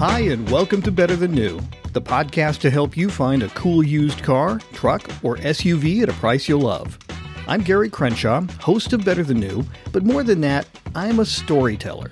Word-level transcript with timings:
Hi, 0.00 0.20
and 0.20 0.48
welcome 0.50 0.80
to 0.80 0.90
Better 0.90 1.14
Than 1.14 1.32
New, 1.32 1.60
the 1.92 2.00
podcast 2.00 2.60
to 2.60 2.70
help 2.70 2.96
you 2.96 3.10
find 3.10 3.42
a 3.42 3.50
cool 3.50 3.82
used 3.84 4.22
car, 4.22 4.58
truck, 4.72 5.06
or 5.22 5.36
SUV 5.36 6.02
at 6.02 6.08
a 6.08 6.14
price 6.14 6.48
you'll 6.48 6.62
love. 6.62 6.98
I'm 7.46 7.60
Gary 7.60 7.90
Crenshaw, 7.90 8.46
host 8.60 8.94
of 8.94 9.04
Better 9.04 9.22
Than 9.22 9.40
New, 9.40 9.62
but 9.92 10.02
more 10.02 10.22
than 10.22 10.40
that, 10.40 10.66
I'm 10.94 11.20
a 11.20 11.26
storyteller. 11.26 12.08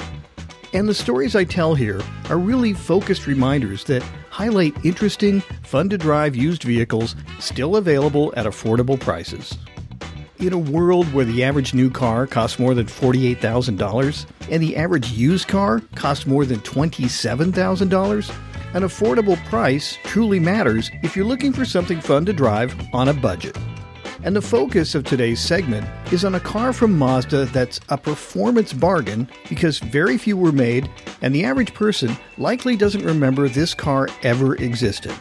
And 0.74 0.87
the 0.87 0.93
stories 0.93 1.35
I 1.35 1.45
tell 1.45 1.74
here 1.74 2.02
are 2.29 2.37
really 2.37 2.74
focused 2.74 3.27
reminders 3.27 3.84
that 3.84 4.02
highlight 4.29 4.84
interesting, 4.84 5.41
fun 5.62 5.89
to 5.89 5.96
drive 5.96 6.36
used 6.36 6.64
vehicles 6.64 7.16
still 7.39 7.77
available 7.77 8.34
at 8.36 8.45
affordable 8.45 9.00
prices. 9.00 9.57
In 10.41 10.52
a 10.52 10.59
world 10.59 11.12
where 11.12 11.25
the 11.25 11.43
average 11.43 11.75
new 11.75 11.91
car 11.91 12.25
costs 12.25 12.61
more 12.61 12.73
than 12.73 12.87
$48,000 12.87 14.27
and 14.48 14.62
the 14.62 14.77
average 14.77 15.11
used 15.11 15.48
car 15.48 15.80
costs 15.96 16.29
more 16.29 16.45
than 16.45 16.61
$27,000, 16.61 18.34
an 18.74 18.83
affordable 18.83 19.45
price 19.47 19.98
truly 20.05 20.38
matters 20.38 20.92
if 21.02 21.16
you're 21.16 21.24
looking 21.24 21.52
for 21.52 21.64
something 21.64 22.01
fun 22.01 22.24
to 22.24 22.33
drive 22.33 22.73
on 22.92 23.09
a 23.09 23.14
budget. 23.14 23.59
And 24.23 24.37
the 24.37 24.41
focus 24.41 24.95
of 24.95 25.02
today's 25.02 25.41
segment 25.41 25.88
is 26.12 26.24
on 26.24 26.37
a 26.37 26.41
car 26.41 26.73
from 26.73 26.97
Mazda 26.97 27.47
that's 27.47 27.80
a 27.89 27.98
performance 27.98 28.73
bargain 28.73 29.28
because 29.48 29.80
very 29.80 30.16
few 30.19 30.36
were 30.36 30.52
made, 30.52 30.89
and 31.20 31.34
the 31.34 31.45
average 31.45 31.75
person 31.75 32.16
likely 32.36 32.77
doesn't 32.77 33.05
remember 33.05 33.48
this 33.48 33.75
car 33.75 34.09
ever 34.23 34.55
existed. 34.55 35.14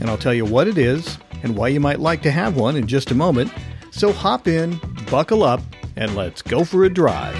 And 0.00 0.10
I'll 0.10 0.18
tell 0.18 0.34
you 0.34 0.44
what 0.44 0.68
it 0.68 0.76
is 0.76 1.16
and 1.42 1.56
why 1.56 1.68
you 1.68 1.80
might 1.80 2.00
like 2.00 2.20
to 2.22 2.30
have 2.30 2.56
one 2.56 2.76
in 2.76 2.86
just 2.86 3.10
a 3.10 3.14
moment. 3.14 3.50
So 3.96 4.12
hop 4.12 4.46
in, 4.46 4.78
buckle 5.10 5.42
up, 5.42 5.62
and 5.96 6.14
let's 6.14 6.42
go 6.42 6.64
for 6.64 6.84
a 6.84 6.90
drive. 6.90 7.34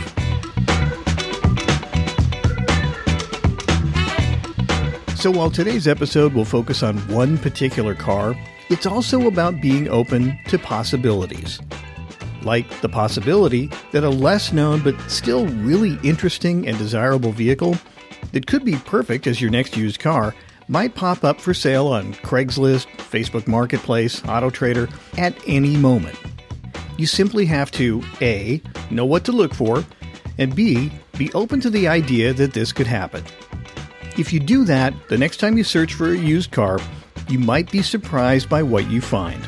So, 5.17 5.31
while 5.31 5.51
today's 5.51 5.87
episode 5.87 6.33
will 6.33 6.47
focus 6.47 6.83
on 6.83 6.97
one 7.13 7.37
particular 7.37 7.95
car, 7.95 8.35
it's 8.71 8.87
also 8.87 9.27
about 9.27 9.61
being 9.61 9.87
open 9.91 10.39
to 10.49 10.59
possibilities. 10.59 11.61
Like 12.41 12.81
the 12.81 12.89
possibility 12.89 13.71
that 13.93 14.03
a 14.03 14.09
less 14.09 14.51
known 14.51 14.81
but 14.81 14.99
still 15.11 15.47
really 15.49 15.99
interesting 16.03 16.67
and 16.67 16.79
desirable 16.79 17.33
vehicle 17.33 17.77
that 18.33 18.47
could 18.47 18.65
be 18.65 18.77
perfect 18.77 19.27
as 19.27 19.43
your 19.43 19.51
next 19.51 19.77
used 19.77 20.01
car 20.01 20.35
might 20.69 20.95
pop 20.95 21.23
up 21.23 21.39
for 21.39 21.53
sale 21.53 21.89
on 21.89 22.15
Craigslist, 22.15 22.87
Facebook 22.97 23.47
Marketplace, 23.47 24.23
AutoTrader 24.23 24.91
at 25.19 25.37
any 25.47 25.77
moment. 25.77 26.17
You 26.97 27.07
simply 27.07 27.45
have 27.47 27.71
to 27.73 28.03
A. 28.21 28.63
know 28.91 29.05
what 29.05 29.25
to 29.25 29.33
look 29.33 29.55
for, 29.55 29.85
and 30.39 30.55
B. 30.55 30.91
be 31.19 31.33
open 31.33 31.61
to 31.61 31.71
the 31.71 31.89
idea 31.89 32.33
that 32.33 32.55
this 32.55 32.73
could 32.73 32.87
happen. 32.87 33.25
If 34.19 34.33
you 34.33 34.41
do 34.41 34.65
that, 34.65 34.95
the 35.09 35.19
next 35.19 35.37
time 35.39 35.59
you 35.59 35.65
search 35.65 35.93
for 35.93 36.11
a 36.11 36.17
used 36.17 36.51
car, 36.51 36.79
you 37.29 37.39
might 37.39 37.71
be 37.71 37.83
surprised 37.83 38.49
by 38.49 38.63
what 38.63 38.91
you 38.91 39.01
find. 39.01 39.47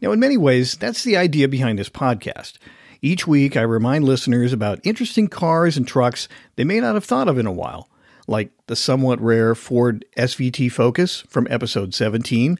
Now, 0.00 0.12
in 0.12 0.20
many 0.20 0.36
ways, 0.36 0.76
that's 0.76 1.02
the 1.02 1.16
idea 1.16 1.48
behind 1.48 1.78
this 1.78 1.88
podcast. 1.88 2.54
Each 3.02 3.26
week, 3.26 3.56
I 3.56 3.62
remind 3.62 4.04
listeners 4.04 4.52
about 4.52 4.80
interesting 4.84 5.26
cars 5.28 5.76
and 5.76 5.88
trucks 5.88 6.28
they 6.54 6.64
may 6.64 6.80
not 6.80 6.94
have 6.94 7.04
thought 7.04 7.28
of 7.28 7.38
in 7.38 7.46
a 7.46 7.52
while, 7.52 7.88
like 8.28 8.50
the 8.68 8.76
somewhat 8.76 9.20
rare 9.20 9.54
Ford 9.54 10.04
SVT 10.16 10.70
Focus 10.70 11.22
from 11.28 11.46
episode 11.50 11.94
17 11.94 12.58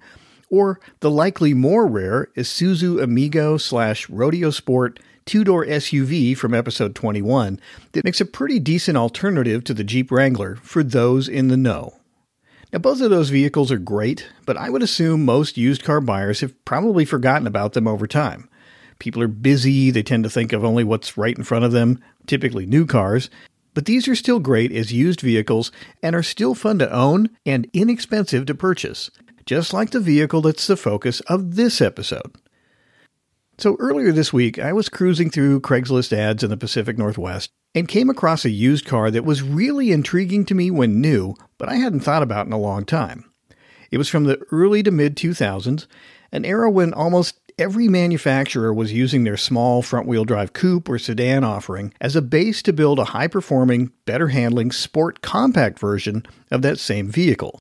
or 0.50 0.80
the 1.00 1.10
likely 1.10 1.54
more 1.54 1.86
rare 1.86 2.28
Isuzu 2.36 3.02
Amigo 3.02 3.56
slash 3.56 4.08
Rodeo 4.08 4.50
Sport 4.50 5.00
two 5.26 5.42
door 5.42 5.66
SUV 5.66 6.36
from 6.36 6.54
episode 6.54 6.94
21 6.94 7.60
that 7.92 8.04
makes 8.04 8.20
a 8.20 8.24
pretty 8.24 8.60
decent 8.60 8.96
alternative 8.96 9.64
to 9.64 9.74
the 9.74 9.84
Jeep 9.84 10.10
Wrangler 10.10 10.56
for 10.56 10.84
those 10.84 11.28
in 11.28 11.48
the 11.48 11.56
know. 11.56 11.94
Now, 12.72 12.78
both 12.78 13.00
of 13.00 13.10
those 13.10 13.30
vehicles 13.30 13.72
are 13.72 13.78
great, 13.78 14.28
but 14.44 14.56
I 14.56 14.70
would 14.70 14.82
assume 14.82 15.24
most 15.24 15.56
used 15.56 15.84
car 15.84 16.00
buyers 16.00 16.40
have 16.40 16.64
probably 16.64 17.04
forgotten 17.04 17.46
about 17.46 17.72
them 17.72 17.88
over 17.88 18.06
time. 18.06 18.48
People 18.98 19.20
are 19.22 19.28
busy, 19.28 19.90
they 19.90 20.02
tend 20.02 20.24
to 20.24 20.30
think 20.30 20.52
of 20.52 20.64
only 20.64 20.84
what's 20.84 21.18
right 21.18 21.36
in 21.36 21.44
front 21.44 21.64
of 21.64 21.72
them, 21.72 22.02
typically 22.26 22.66
new 22.66 22.86
cars, 22.86 23.28
but 23.74 23.84
these 23.84 24.08
are 24.08 24.14
still 24.14 24.38
great 24.38 24.72
as 24.72 24.92
used 24.92 25.20
vehicles 25.20 25.70
and 26.02 26.16
are 26.16 26.22
still 26.22 26.54
fun 26.54 26.78
to 26.78 26.90
own 26.90 27.30
and 27.44 27.68
inexpensive 27.72 28.46
to 28.46 28.54
purchase 28.54 29.10
just 29.46 29.72
like 29.72 29.90
the 29.90 30.00
vehicle 30.00 30.42
that's 30.42 30.66
the 30.66 30.76
focus 30.76 31.20
of 31.20 31.54
this 31.54 31.80
episode. 31.80 32.34
So 33.58 33.76
earlier 33.78 34.12
this 34.12 34.32
week, 34.32 34.58
I 34.58 34.72
was 34.74 34.90
cruising 34.90 35.30
through 35.30 35.60
Craigslist 35.60 36.12
ads 36.12 36.42
in 36.42 36.50
the 36.50 36.58
Pacific 36.58 36.98
Northwest 36.98 37.50
and 37.74 37.88
came 37.88 38.10
across 38.10 38.44
a 38.44 38.50
used 38.50 38.84
car 38.84 39.10
that 39.10 39.24
was 39.24 39.42
really 39.42 39.92
intriguing 39.92 40.44
to 40.46 40.54
me 40.54 40.70
when 40.70 41.00
new, 41.00 41.34
but 41.56 41.68
I 41.68 41.76
hadn't 41.76 42.00
thought 42.00 42.22
about 42.22 42.46
in 42.46 42.52
a 42.52 42.58
long 42.58 42.84
time. 42.84 43.30
It 43.90 43.98
was 43.98 44.08
from 44.10 44.24
the 44.24 44.38
early 44.50 44.82
to 44.82 44.90
mid 44.90 45.16
2000s, 45.16 45.86
an 46.32 46.44
era 46.44 46.70
when 46.70 46.92
almost 46.92 47.40
every 47.58 47.88
manufacturer 47.88 48.74
was 48.74 48.92
using 48.92 49.24
their 49.24 49.36
small 49.38 49.80
front 49.80 50.06
wheel 50.06 50.24
drive 50.24 50.52
coupe 50.52 50.88
or 50.88 50.98
sedan 50.98 51.44
offering 51.44 51.94
as 52.00 52.14
a 52.14 52.20
base 52.20 52.60
to 52.62 52.72
build 52.72 52.98
a 52.98 53.04
high 53.04 53.28
performing, 53.28 53.90
better 54.04 54.28
handling 54.28 54.70
sport 54.70 55.22
compact 55.22 55.78
version 55.78 56.26
of 56.50 56.60
that 56.62 56.78
same 56.78 57.08
vehicle. 57.08 57.58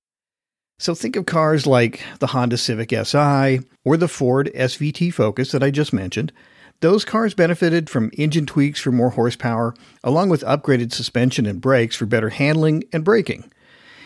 So 0.78 0.94
think 0.94 1.16
of 1.16 1.26
cars 1.26 1.66
like 1.66 2.04
the 2.20 2.28
Honda 2.28 2.58
Civic 2.58 2.92
Si 2.92 3.60
or 3.86 3.96
the 3.98 4.10
Ford 4.10 4.52
SVT 4.54 5.14
Focus 5.14 5.52
that 5.52 5.64
I 5.64 5.72
just 5.72 5.94
mentioned. 5.94 6.34
Those 6.82 7.06
cars 7.06 7.34
benefited 7.34 7.90
from 7.90 8.12
engine 8.18 8.46
tweaks 8.46 8.82
for 8.82 8.92
more 8.92 9.12
horsepower, 9.12 9.74
along 10.04 10.30
with 10.30 10.44
upgraded 10.44 10.92
suspension 10.92 11.46
and 11.46 11.62
brakes 11.62 11.96
for 11.96 12.06
better 12.06 12.30
handling 12.30 12.84
and 12.92 13.06
braking. 13.06 13.50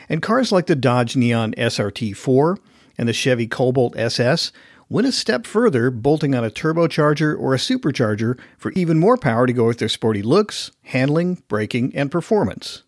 And 0.07 0.21
cars 0.21 0.51
like 0.51 0.67
the 0.67 0.75
Dodge 0.75 1.15
Neon 1.15 1.53
SRT 1.53 2.15
4 2.15 2.59
and 2.99 3.09
the 3.09 3.13
Chevy 3.13 3.47
Cobalt 3.47 3.97
SS 3.97 4.51
went 4.89 5.07
a 5.07 5.11
step 5.11 5.47
further, 5.47 5.89
bolting 5.89 6.35
on 6.35 6.43
a 6.43 6.51
turbocharger 6.51 7.37
or 7.37 7.55
a 7.55 7.57
supercharger 7.57 8.39
for 8.57 8.71
even 8.73 8.99
more 8.99 9.17
power 9.17 9.47
to 9.47 9.53
go 9.53 9.65
with 9.65 9.79
their 9.79 9.89
sporty 9.89 10.21
looks, 10.21 10.71
handling, 10.83 11.41
braking, 11.47 11.95
and 11.95 12.11
performance. 12.11 12.83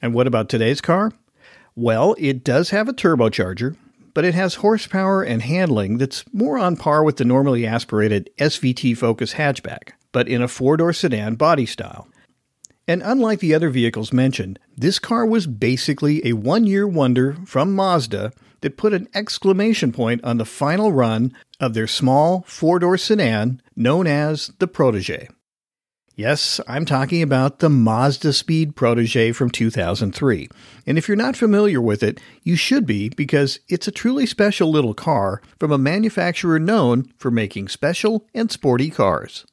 And 0.00 0.14
what 0.14 0.28
about 0.28 0.48
today's 0.48 0.80
car? 0.80 1.12
Well, 1.74 2.14
it 2.18 2.44
does 2.44 2.70
have 2.70 2.88
a 2.88 2.92
turbocharger, 2.92 3.76
but 4.14 4.24
it 4.24 4.34
has 4.34 4.56
horsepower 4.56 5.22
and 5.22 5.40
handling 5.40 5.98
that's 5.98 6.24
more 6.32 6.58
on 6.58 6.76
par 6.76 7.02
with 7.02 7.16
the 7.16 7.24
normally 7.24 7.66
aspirated 7.66 8.30
SVT 8.38 8.96
Focus 8.96 9.34
hatchback, 9.34 9.92
but 10.12 10.28
in 10.28 10.42
a 10.42 10.48
four 10.48 10.76
door 10.76 10.92
sedan 10.92 11.34
body 11.36 11.66
style. 11.66 12.08
And 12.86 13.02
unlike 13.02 13.40
the 13.40 13.54
other 13.54 13.70
vehicles 13.70 14.12
mentioned, 14.12 14.58
this 14.76 14.98
car 14.98 15.24
was 15.24 15.46
basically 15.46 16.26
a 16.26 16.34
one 16.34 16.66
year 16.66 16.86
wonder 16.86 17.36
from 17.46 17.74
Mazda 17.74 18.32
that 18.60 18.76
put 18.76 18.92
an 18.92 19.08
exclamation 19.14 19.92
point 19.92 20.22
on 20.24 20.38
the 20.38 20.44
final 20.44 20.92
run 20.92 21.32
of 21.60 21.74
their 21.74 21.86
small 21.86 22.44
four 22.46 22.78
door 22.78 22.98
sedan 22.98 23.62
known 23.76 24.06
as 24.06 24.52
the 24.58 24.66
Protege. 24.66 25.28
Yes, 26.14 26.60
I'm 26.68 26.84
talking 26.84 27.22
about 27.22 27.60
the 27.60 27.70
Mazda 27.70 28.34
Speed 28.34 28.76
Protege 28.76 29.32
from 29.32 29.48
2003. 29.48 30.48
And 30.86 30.98
if 30.98 31.08
you're 31.08 31.16
not 31.16 31.36
familiar 31.36 31.80
with 31.80 32.02
it, 32.02 32.20
you 32.42 32.54
should 32.54 32.84
be 32.84 33.08
because 33.08 33.60
it's 33.68 33.88
a 33.88 33.92
truly 33.92 34.26
special 34.26 34.70
little 34.70 34.92
car 34.92 35.40
from 35.58 35.72
a 35.72 35.78
manufacturer 35.78 36.58
known 36.58 37.10
for 37.16 37.30
making 37.30 37.68
special 37.68 38.26
and 38.34 38.50
sporty 38.50 38.90
cars. 38.90 39.46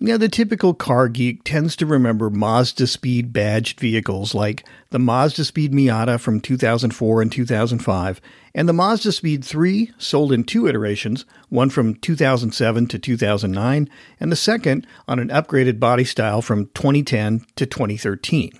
Now, 0.00 0.16
the 0.16 0.28
typical 0.28 0.74
car 0.74 1.08
geek 1.08 1.42
tends 1.42 1.74
to 1.74 1.84
remember 1.84 2.30
Mazda 2.30 2.86
Speed 2.86 3.32
badged 3.32 3.80
vehicles 3.80 4.32
like 4.32 4.64
the 4.90 4.98
Mazda 5.00 5.44
Speed 5.44 5.72
Miata 5.72 6.20
from 6.20 6.40
2004 6.40 7.20
and 7.20 7.32
2005, 7.32 8.20
and 8.54 8.68
the 8.68 8.72
Mazda 8.72 9.10
Speed 9.10 9.44
3, 9.44 9.90
sold 9.98 10.32
in 10.32 10.44
two 10.44 10.68
iterations, 10.68 11.24
one 11.48 11.68
from 11.68 11.96
2007 11.96 12.86
to 12.86 12.96
2009, 12.96 13.88
and 14.20 14.30
the 14.30 14.36
second 14.36 14.86
on 15.08 15.18
an 15.18 15.30
upgraded 15.30 15.80
body 15.80 16.04
style 16.04 16.42
from 16.42 16.66
2010 16.74 17.44
to 17.56 17.66
2013. 17.66 18.52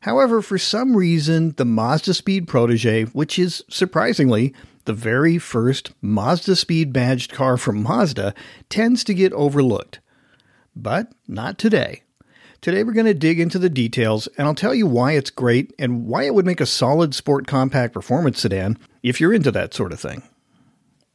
However, 0.00 0.42
for 0.42 0.58
some 0.58 0.96
reason, 0.96 1.54
the 1.58 1.64
Mazda 1.64 2.12
Speed 2.12 2.48
Protege, 2.48 3.04
which 3.04 3.38
is 3.38 3.62
surprisingly 3.70 4.52
the 4.84 4.94
very 4.94 5.38
first 5.38 5.92
Mazda 6.02 6.56
Speed 6.56 6.92
badged 6.92 7.32
car 7.32 7.56
from 7.56 7.84
Mazda, 7.84 8.34
tends 8.68 9.04
to 9.04 9.14
get 9.14 9.32
overlooked. 9.32 10.00
But 10.76 11.12
not 11.26 11.58
today. 11.58 12.02
Today 12.60 12.84
we're 12.84 12.92
going 12.92 13.06
to 13.06 13.14
dig 13.14 13.40
into 13.40 13.58
the 13.58 13.70
details 13.70 14.28
and 14.36 14.46
I'll 14.46 14.54
tell 14.54 14.74
you 14.74 14.86
why 14.86 15.12
it's 15.12 15.30
great 15.30 15.72
and 15.78 16.06
why 16.06 16.24
it 16.24 16.34
would 16.34 16.44
make 16.44 16.60
a 16.60 16.66
solid 16.66 17.14
sport 17.14 17.46
compact 17.46 17.94
performance 17.94 18.40
sedan 18.40 18.78
if 19.02 19.20
you're 19.20 19.32
into 19.32 19.50
that 19.52 19.72
sort 19.72 19.92
of 19.92 20.00
thing. 20.00 20.22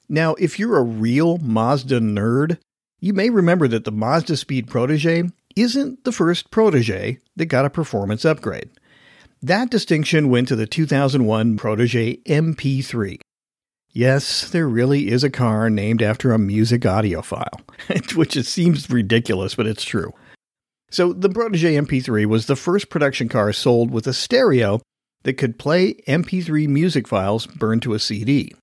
Now, 0.09 0.33
if 0.35 0.59
you're 0.59 0.77
a 0.77 0.83
real 0.83 1.37
Mazda 1.37 1.99
nerd, 1.99 2.57
you 2.99 3.13
may 3.13 3.29
remember 3.29 3.67
that 3.67 3.85
the 3.85 3.91
Mazda 3.91 4.35
Speed 4.37 4.67
Protege 4.67 5.23
isn't 5.55 6.03
the 6.03 6.11
first 6.11 6.51
Protege 6.51 7.19
that 7.35 7.45
got 7.45 7.65
a 7.65 7.69
performance 7.69 8.25
upgrade. 8.25 8.69
That 9.41 9.69
distinction 9.69 10.29
went 10.29 10.47
to 10.49 10.55
the 10.55 10.67
2001 10.67 11.57
Protege 11.57 12.17
MP3. 12.17 13.19
Yes, 13.93 14.49
there 14.49 14.69
really 14.69 15.09
is 15.09 15.23
a 15.23 15.29
car 15.29 15.69
named 15.69 16.01
after 16.01 16.31
a 16.31 16.39
music 16.39 16.85
audio 16.85 17.21
file, 17.21 17.61
which 18.15 18.37
it 18.37 18.45
seems 18.45 18.89
ridiculous, 18.89 19.55
but 19.55 19.67
it's 19.67 19.83
true. 19.83 20.13
So, 20.89 21.13
the 21.13 21.29
Protege 21.29 21.75
MP3 21.75 22.25
was 22.25 22.45
the 22.45 22.55
first 22.55 22.89
production 22.89 23.29
car 23.29 23.51
sold 23.53 23.91
with 23.91 24.07
a 24.07 24.13
stereo 24.13 24.81
that 25.23 25.33
could 25.33 25.59
play 25.59 25.93
MP3 26.07 26.67
music 26.67 27.07
files 27.07 27.47
burned 27.47 27.81
to 27.83 27.93
a 27.93 27.99
CD. 27.99 28.53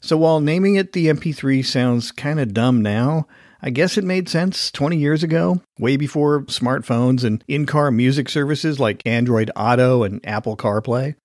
So, 0.00 0.16
while 0.16 0.40
naming 0.40 0.76
it 0.76 0.92
the 0.92 1.06
MP3 1.06 1.64
sounds 1.64 2.12
kind 2.12 2.38
of 2.38 2.54
dumb 2.54 2.80
now, 2.80 3.26
I 3.62 3.70
guess 3.70 3.96
it 3.96 4.04
made 4.04 4.28
sense 4.28 4.70
20 4.70 4.96
years 4.96 5.22
ago, 5.22 5.60
way 5.78 5.96
before 5.96 6.42
smartphones 6.42 7.24
and 7.24 7.42
in 7.48 7.66
car 7.66 7.90
music 7.90 8.28
services 8.28 8.78
like 8.78 9.02
Android 9.06 9.50
Auto 9.56 10.02
and 10.02 10.24
Apple 10.24 10.56
CarPlay. 10.56 11.16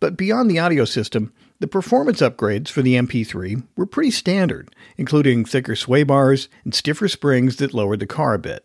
But 0.00 0.16
beyond 0.16 0.50
the 0.50 0.58
audio 0.58 0.84
system, 0.84 1.32
the 1.58 1.66
performance 1.66 2.20
upgrades 2.20 2.68
for 2.68 2.82
the 2.82 2.94
MP3 2.94 3.66
were 3.76 3.86
pretty 3.86 4.10
standard, 4.10 4.74
including 4.96 5.44
thicker 5.44 5.74
sway 5.74 6.02
bars 6.02 6.48
and 6.64 6.74
stiffer 6.74 7.08
springs 7.08 7.56
that 7.56 7.74
lowered 7.74 8.00
the 8.00 8.06
car 8.06 8.34
a 8.34 8.38
bit. 8.38 8.62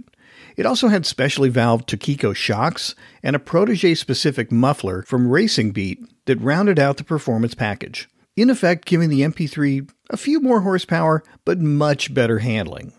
It 0.57 0.65
also 0.65 0.89
had 0.89 1.05
specially 1.05 1.49
valved 1.49 1.85
Tokiko 1.85 2.35
shocks 2.35 2.95
and 3.23 3.35
a 3.35 3.39
Protege 3.39 3.95
specific 3.95 4.51
muffler 4.51 5.03
from 5.03 5.29
Racing 5.29 5.71
Beat 5.71 5.99
that 6.25 6.41
rounded 6.41 6.79
out 6.79 6.97
the 6.97 7.03
performance 7.03 7.55
package, 7.55 8.09
in 8.35 8.49
effect 8.49 8.85
giving 8.85 9.09
the 9.09 9.21
MP3 9.21 9.89
a 10.09 10.17
few 10.17 10.41
more 10.41 10.61
horsepower 10.61 11.23
but 11.45 11.59
much 11.59 12.13
better 12.13 12.39
handling. 12.39 12.93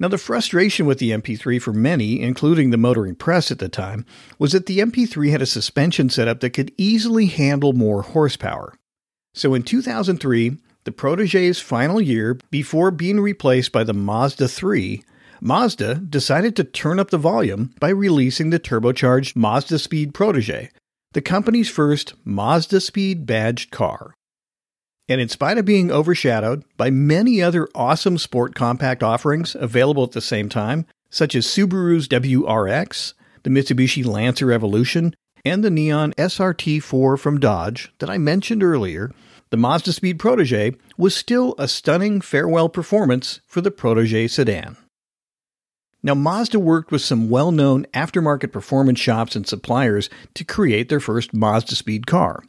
Now, 0.00 0.08
the 0.08 0.18
frustration 0.18 0.86
with 0.86 0.98
the 0.98 1.10
MP3 1.10 1.60
for 1.60 1.72
many, 1.72 2.20
including 2.20 2.70
the 2.70 2.76
motoring 2.76 3.16
press 3.16 3.50
at 3.50 3.58
the 3.58 3.68
time, 3.68 4.06
was 4.38 4.52
that 4.52 4.66
the 4.66 4.78
MP3 4.78 5.30
had 5.30 5.42
a 5.42 5.46
suspension 5.46 6.08
setup 6.08 6.38
that 6.40 6.50
could 6.50 6.72
easily 6.76 7.26
handle 7.26 7.72
more 7.72 8.02
horsepower. 8.02 8.74
So 9.34 9.54
in 9.54 9.64
2003, 9.64 10.56
the 10.84 10.92
Protege's 10.92 11.60
final 11.60 12.00
year 12.00 12.38
before 12.50 12.90
being 12.90 13.20
replaced 13.20 13.72
by 13.72 13.84
the 13.84 13.92
Mazda 13.92 14.48
3, 14.48 15.02
Mazda 15.40 15.96
decided 15.96 16.56
to 16.56 16.64
turn 16.64 16.98
up 16.98 17.10
the 17.10 17.18
volume 17.18 17.74
by 17.80 17.90
releasing 17.90 18.50
the 18.50 18.60
turbocharged 18.60 19.36
Mazda 19.36 19.78
Speed 19.78 20.14
Protege, 20.14 20.70
the 21.12 21.20
company's 21.20 21.68
first 21.68 22.14
Mazda 22.24 22.80
Speed 22.80 23.26
badged 23.26 23.70
car. 23.70 24.14
And 25.08 25.20
in 25.20 25.28
spite 25.28 25.56
of 25.56 25.64
being 25.64 25.90
overshadowed 25.90 26.64
by 26.76 26.90
many 26.90 27.40
other 27.42 27.68
awesome 27.74 28.18
sport 28.18 28.54
compact 28.54 29.02
offerings 29.02 29.54
available 29.54 30.04
at 30.04 30.12
the 30.12 30.20
same 30.20 30.48
time, 30.48 30.84
such 31.08 31.34
as 31.34 31.46
Subaru's 31.46 32.08
WRX, 32.08 33.14
the 33.42 33.50
Mitsubishi 33.50 34.04
Lancer 34.04 34.52
Evolution, 34.52 35.14
and 35.44 35.64
the 35.64 35.70
Neon 35.70 36.12
SRT4 36.18 37.18
from 37.18 37.40
Dodge 37.40 37.90
that 37.98 38.10
I 38.10 38.18
mentioned 38.18 38.62
earlier, 38.62 39.10
the 39.50 39.56
Mazda 39.56 39.94
Speed 39.94 40.18
Protege 40.18 40.74
was 40.98 41.16
still 41.16 41.54
a 41.56 41.68
stunning 41.68 42.20
farewell 42.20 42.68
performance 42.68 43.40
for 43.46 43.62
the 43.62 43.70
Protege 43.70 44.28
sedan. 44.28 44.76
Now, 46.02 46.14
Mazda 46.14 46.58
worked 46.58 46.92
with 46.92 47.02
some 47.02 47.30
well 47.30 47.50
known 47.50 47.86
aftermarket 47.94 48.52
performance 48.52 49.00
shops 49.00 49.34
and 49.34 49.46
suppliers 49.46 50.10
to 50.34 50.44
create 50.44 50.90
their 50.90 51.00
first 51.00 51.32
Mazda 51.32 51.74
Speed 51.74 52.06
car. 52.06 52.42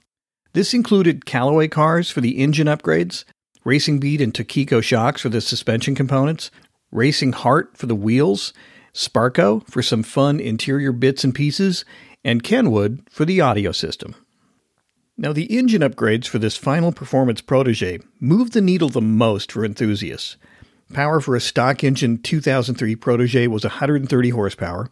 This 0.54 0.74
included 0.74 1.25
Callaway 1.25 1.68
cars 1.68 2.10
for 2.10 2.22
the 2.22 2.40
engine 2.40 2.68
upgrades, 2.68 3.24
Racing 3.63 4.00
Beat 4.00 4.19
and 4.19 4.34
Tokiko 4.34 4.81
shocks 4.81 5.22
for 5.22 5.30
the 5.30 5.42
suspension 5.42 5.94
components, 5.94 6.50
Racing 6.92 7.34
Hart 7.34 7.78
for 7.78 7.86
the 7.86 7.96
wheels, 7.96 8.51
Sparco 8.94 9.68
for 9.69 9.84
some 9.84 10.01
fun 10.01 10.40
interior 10.40 10.92
bits 10.92 11.24
and 11.24 11.36
pieces, 11.36 11.86
and 12.24 12.44
Kenwood 12.44 13.01
for 13.12 13.25
the 13.25 13.40
audio 13.42 13.72
system. 13.72 14.16
Now, 15.18 15.34
the 15.34 15.56
engine 15.56 15.81
upgrades 15.81 16.28
for 16.28 16.40
this 16.40 16.57
final 16.57 16.92
performance 16.92 17.42
protege 17.42 18.00
moved 18.19 18.54
the 18.54 18.62
needle 18.62 18.90
the 18.90 19.01
most 19.01 19.51
for 19.51 19.63
enthusiasts. 19.63 20.38
Power 20.94 21.21
for 21.21 21.36
a 21.36 21.41
stock 21.41 21.83
engine 21.83 22.18
2003 22.18 22.95
Protege 22.95 23.47
was 23.47 23.63
130 23.63 24.30
horsepower. 24.30 24.89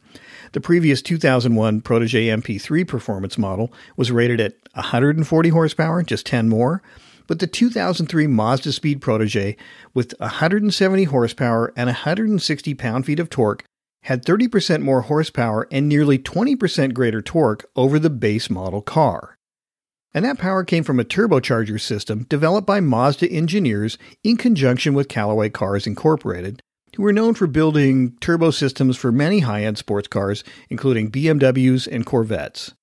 The 0.52 0.62
previous 0.62 1.02
2001 1.02 1.82
Protege 1.82 2.28
MP3 2.28 2.88
performance 2.88 3.36
model 3.36 3.74
was 3.96 4.12
rated 4.12 4.40
at 4.40 4.54
140 4.74 5.50
horsepower, 5.50 6.04
just 6.04 6.28
10 6.28 6.50
more. 6.50 6.84
But 7.26 7.40
the 7.40 7.48
2003 7.48 8.28
Mazda 8.28 8.72
Speed 8.74 9.02
Protege, 9.02 9.58
with 9.96 10.14
170 10.20 11.06
horsepower 11.06 11.74
and 11.76 11.88
160 11.88 12.74
pound 12.76 13.06
feet 13.08 13.20
of 13.20 13.32
torque, 13.32 13.64
had 14.04 14.24
30% 14.24 14.84
more 14.84 15.02
horsepower 15.02 15.68
and 15.72 15.90
nearly 15.90 16.20
20% 16.20 16.94
greater 16.94 17.24
torque 17.24 17.66
over 17.76 17.98
the 17.98 18.12
base 18.12 18.52
model 18.52 18.82
car. 18.84 19.37
And 20.14 20.26
that 20.26 20.38
power 20.38 20.64
came 20.64 20.84
from 20.84 21.00
a 21.00 21.06
turbocharger 21.06 21.80
system 21.80 22.26
developed 22.30 22.66
by 22.66 22.80
Mazda 22.80 23.30
engineers 23.30 23.98
in 24.24 24.38
conjunction 24.38 24.94
with 24.94 25.10
Callaway 25.10 25.50
Cars 25.50 25.86
Incorporated, 25.86 26.62
who 26.96 27.04
were 27.04 27.14
known 27.14 27.34
for 27.34 27.48
building 27.48 28.18
turbo 28.20 28.52
systems 28.52 28.98
for 28.98 29.12
many 29.12 29.40
high 29.40 29.64
end 29.64 29.78
sports 29.78 30.08
cars, 30.08 30.44
including 30.70 31.12
BMWs 31.12 31.88
and 31.88 32.06
Corvettes. 32.06 32.74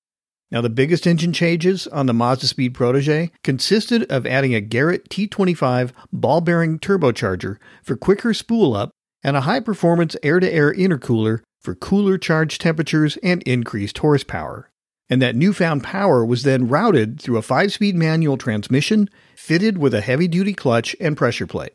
Now, 0.51 0.61
the 0.61 0.69
biggest 0.69 1.07
engine 1.07 1.33
changes 1.33 1.87
on 1.87 2.05
the 2.05 2.13
Mazda 2.13 2.47
Speed 2.47 2.75
Protege 2.75 3.31
consisted 3.43 4.03
of 4.11 4.27
adding 4.27 4.53
a 4.53 4.61
Garrett 4.61 5.09
T25 5.09 5.91
ball 6.13 6.39
bearing 6.39 6.79
turbocharger 6.79 7.57
for 7.83 7.97
quicker 7.97 8.33
spool 8.33 8.75
up 8.75 8.91
and 9.23 9.35
a 9.35 9.41
high 9.41 9.59
performance 9.59 10.15
air 10.21 10.39
to 10.39 10.53
air 10.53 10.71
intercooler 10.71 11.41
for 11.59 11.73
cooler 11.73 12.19
charge 12.19 12.59
temperatures 12.59 13.17
and 13.23 13.41
increased 13.43 13.97
horsepower 13.97 14.69
and 15.09 15.21
that 15.21 15.35
newfound 15.35 15.83
power 15.83 16.25
was 16.25 16.43
then 16.43 16.67
routed 16.67 17.21
through 17.21 17.37
a 17.37 17.41
five 17.41 17.71
speed 17.71 17.95
manual 17.95 18.37
transmission 18.37 19.09
fitted 19.35 19.77
with 19.77 19.93
a 19.93 20.01
heavy 20.01 20.27
duty 20.27 20.53
clutch 20.53 20.95
and 20.99 21.15
pressure 21.17 21.47
plate. 21.47 21.73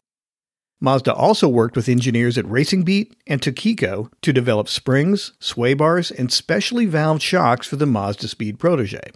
Mazda 0.80 1.14
also 1.14 1.46
worked 1.46 1.76
with 1.76 1.90
engineers 1.90 2.38
at 2.38 2.50
Racing 2.50 2.84
Beat 2.84 3.14
and 3.26 3.40
Tokiko 3.40 4.10
to 4.22 4.32
develop 4.32 4.66
springs, 4.66 5.32
sway 5.38 5.74
bars, 5.74 6.10
and 6.10 6.32
specially 6.32 6.86
valved 6.86 7.20
shocks 7.20 7.66
for 7.66 7.76
the 7.76 7.86
Mazda 7.86 8.28
Speed 8.28 8.58
Protege. 8.58 9.10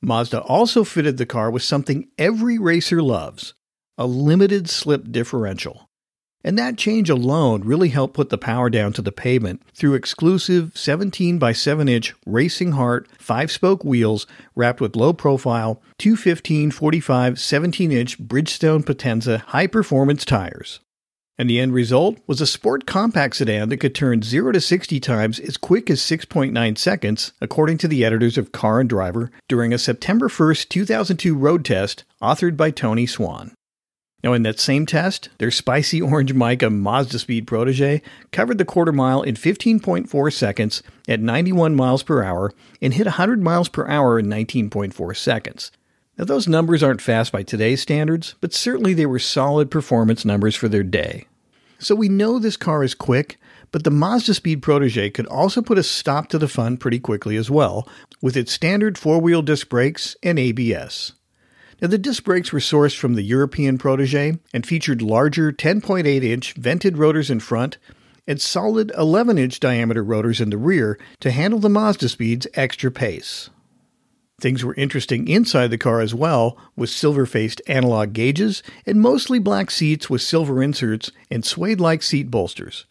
Mazda 0.00 0.40
also 0.42 0.84
fitted 0.84 1.16
the 1.16 1.26
car 1.26 1.50
with 1.50 1.62
something 1.62 2.08
every 2.16 2.58
racer 2.58 3.02
loves 3.02 3.54
a 3.96 4.06
limited 4.06 4.68
slip 4.68 5.10
differential. 5.10 5.88
And 6.44 6.58
that 6.58 6.76
change 6.76 7.08
alone 7.08 7.62
really 7.62 7.88
helped 7.88 8.12
put 8.12 8.28
the 8.28 8.36
power 8.36 8.68
down 8.68 8.92
to 8.92 9.02
the 9.02 9.10
pavement 9.10 9.62
through 9.74 9.94
exclusive 9.94 10.76
17 10.76 11.38
by 11.38 11.52
7 11.52 11.88
inch 11.88 12.14
Racing 12.26 12.72
Hart 12.72 13.08
5 13.18 13.50
spoke 13.50 13.82
wheels 13.82 14.26
wrapped 14.54 14.80
with 14.80 14.94
low 14.94 15.14
profile 15.14 15.82
215 15.98 16.70
45 16.70 17.40
17 17.40 17.90
inch 17.90 18.18
Bridgestone 18.18 18.84
Potenza 18.84 19.40
high 19.40 19.66
performance 19.66 20.26
tires. 20.26 20.80
And 21.36 21.50
the 21.50 21.58
end 21.58 21.72
result 21.74 22.18
was 22.28 22.40
a 22.40 22.46
sport 22.46 22.86
compact 22.86 23.36
sedan 23.36 23.68
that 23.70 23.78
could 23.78 23.94
turn 23.94 24.22
0 24.22 24.52
to 24.52 24.60
60 24.60 25.00
times 25.00 25.40
as 25.40 25.56
quick 25.56 25.90
as 25.90 26.00
6.9 26.00 26.78
seconds, 26.78 27.32
according 27.40 27.78
to 27.78 27.88
the 27.88 28.04
editors 28.04 28.38
of 28.38 28.52
Car 28.52 28.78
and 28.78 28.88
Driver, 28.88 29.32
during 29.48 29.72
a 29.72 29.78
September 29.78 30.28
1, 30.28 30.54
2002 30.68 31.34
road 31.34 31.64
test 31.64 32.04
authored 32.22 32.56
by 32.56 32.70
Tony 32.70 33.06
Swan. 33.06 33.52
Now, 34.24 34.32
in 34.32 34.42
that 34.44 34.58
same 34.58 34.86
test, 34.86 35.28
their 35.36 35.50
spicy 35.50 36.00
orange 36.00 36.32
mica 36.32 36.70
Mazda 36.70 37.18
Speed 37.18 37.46
Protege 37.46 38.00
covered 38.32 38.56
the 38.56 38.64
quarter 38.64 38.90
mile 38.90 39.20
in 39.20 39.34
15.4 39.34 40.32
seconds 40.32 40.82
at 41.06 41.20
91 41.20 41.74
miles 41.74 42.02
per 42.02 42.22
hour 42.22 42.50
and 42.80 42.94
hit 42.94 43.04
100 43.04 43.42
miles 43.42 43.68
per 43.68 43.86
hour 43.86 44.18
in 44.18 44.24
19.4 44.24 45.14
seconds. 45.14 45.70
Now, 46.16 46.24
those 46.24 46.48
numbers 46.48 46.82
aren't 46.82 47.02
fast 47.02 47.32
by 47.32 47.42
today's 47.42 47.82
standards, 47.82 48.34
but 48.40 48.54
certainly 48.54 48.94
they 48.94 49.04
were 49.04 49.18
solid 49.18 49.70
performance 49.70 50.24
numbers 50.24 50.56
for 50.56 50.68
their 50.70 50.82
day. 50.82 51.26
So 51.78 51.94
we 51.94 52.08
know 52.08 52.38
this 52.38 52.56
car 52.56 52.82
is 52.82 52.94
quick, 52.94 53.36
but 53.72 53.84
the 53.84 53.90
Mazda 53.90 54.32
Speed 54.32 54.62
Protege 54.62 55.10
could 55.10 55.26
also 55.26 55.60
put 55.60 55.76
a 55.76 55.82
stop 55.82 56.30
to 56.30 56.38
the 56.38 56.48
fun 56.48 56.78
pretty 56.78 56.98
quickly 56.98 57.36
as 57.36 57.50
well, 57.50 57.86
with 58.22 58.38
its 58.38 58.52
standard 58.52 58.96
four 58.96 59.20
wheel 59.20 59.42
disc 59.42 59.68
brakes 59.68 60.16
and 60.22 60.38
ABS. 60.38 61.12
Now, 61.80 61.88
the 61.88 61.98
disc 61.98 62.24
brakes 62.24 62.52
were 62.52 62.60
sourced 62.60 62.96
from 62.96 63.14
the 63.14 63.22
European 63.22 63.78
Protege 63.78 64.38
and 64.52 64.66
featured 64.66 65.02
larger 65.02 65.52
10.8 65.52 66.06
inch 66.22 66.52
vented 66.54 66.96
rotors 66.98 67.30
in 67.30 67.40
front 67.40 67.78
and 68.26 68.40
solid 68.40 68.92
11 68.96 69.38
inch 69.38 69.60
diameter 69.60 70.02
rotors 70.02 70.40
in 70.40 70.50
the 70.50 70.56
rear 70.56 70.98
to 71.20 71.30
handle 71.30 71.58
the 71.58 71.68
Mazda 71.68 72.08
Speed's 72.08 72.46
extra 72.54 72.90
pace. 72.90 73.50
Things 74.40 74.64
were 74.64 74.74
interesting 74.74 75.28
inside 75.28 75.68
the 75.68 75.78
car 75.78 76.00
as 76.00 76.14
well, 76.14 76.58
with 76.76 76.90
silver 76.90 77.24
faced 77.24 77.62
analog 77.66 78.12
gauges 78.12 78.62
and 78.84 79.00
mostly 79.00 79.38
black 79.38 79.70
seats 79.70 80.10
with 80.10 80.22
silver 80.22 80.62
inserts 80.62 81.10
and 81.30 81.44
suede 81.44 81.80
like 81.80 82.02
seat 82.02 82.30
bolsters. 82.30 82.86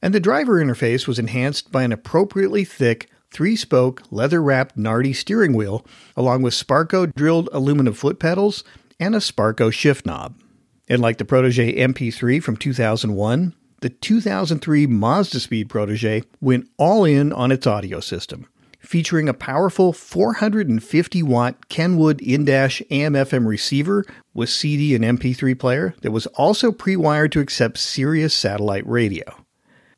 And 0.00 0.12
the 0.12 0.20
driver 0.20 0.62
interface 0.62 1.06
was 1.06 1.18
enhanced 1.18 1.70
by 1.70 1.84
an 1.84 1.92
appropriately 1.92 2.64
thick 2.64 3.08
three 3.32 3.56
spoke, 3.56 4.02
leather 4.10 4.42
wrapped 4.42 4.76
Nardi 4.76 5.12
steering 5.12 5.54
wheel, 5.54 5.86
along 6.16 6.42
with 6.42 6.54
Sparco 6.54 7.12
drilled 7.14 7.48
aluminum 7.52 7.94
foot 7.94 8.18
pedals 8.18 8.64
and 9.00 9.14
a 9.14 9.18
Sparco 9.18 9.72
shift 9.72 10.06
knob. 10.06 10.40
And 10.88 11.00
like 11.00 11.18
the 11.18 11.24
Protege 11.24 11.76
MP3 11.76 12.42
from 12.42 12.56
2001, 12.56 13.54
the 13.80 13.90
2003 13.90 14.86
Mazda 14.86 15.40
Speed 15.40 15.68
Protege 15.68 16.22
went 16.40 16.68
all 16.76 17.04
in 17.04 17.32
on 17.32 17.50
its 17.50 17.66
audio 17.66 17.98
system, 17.98 18.46
featuring 18.78 19.28
a 19.28 19.34
powerful 19.34 19.92
450 19.92 21.22
watt 21.24 21.68
Kenwood 21.68 22.20
in 22.20 22.44
dash 22.44 22.80
AM 22.90 23.14
FM 23.14 23.46
receiver 23.46 24.04
with 24.34 24.50
CD 24.50 24.94
and 24.94 25.04
MP3 25.04 25.58
player 25.58 25.94
that 26.02 26.12
was 26.12 26.26
also 26.28 26.70
pre 26.70 26.94
wired 26.94 27.32
to 27.32 27.40
accept 27.40 27.78
Sirius 27.78 28.34
satellite 28.34 28.86
radio. 28.86 29.41